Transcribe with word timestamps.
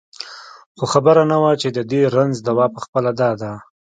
خو 0.77 0.85
خبره 0.93 1.23
نه 1.31 1.37
وه 1.41 1.51
چې 1.61 1.67
د 1.77 1.79
دې 1.91 2.01
رنځ 2.15 2.35
دوا 2.47 2.65
پخپله 2.75 3.11
دا 3.21 3.29
ده. 3.41 3.51